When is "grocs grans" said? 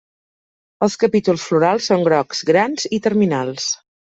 2.09-2.91